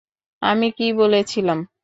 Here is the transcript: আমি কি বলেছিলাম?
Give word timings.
আমি 0.41 0.67
কি 0.77 0.87
বলেছিলাম? 0.93 1.59